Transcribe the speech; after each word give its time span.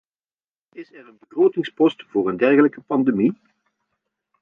Is 0.73 0.91
er 0.93 1.07
een 1.07 1.17
begrotingspost 1.19 2.03
voor 2.07 2.27
een 2.27 2.37
dergelijke 2.37 2.81
pandemie? 2.81 3.39